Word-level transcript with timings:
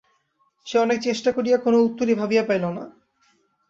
সে 0.67 0.75
অনেক 0.79 0.99
চেষ্টা 1.01 1.29
করিয়া 1.31 1.57
কোনো 1.57 1.77
উত্তরই 1.81 2.15
ভাবিয়া 2.15 2.43
পাইল 2.43 2.65
না। 2.71 2.83